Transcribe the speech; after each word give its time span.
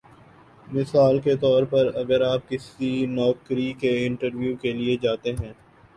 مثال 0.67 1.19
کے 1.19 1.35
طور 1.35 1.63
پر 1.71 1.91
اگر 1.95 2.21
آپ 2.23 2.49
کسی 2.49 2.89
نوکری 3.07 3.71
کے 3.79 3.95
انٹرویو 4.05 4.55
کے 4.61 4.73
لیے 4.73 4.97
جاتے 5.01 5.33
ہیں 5.33 5.53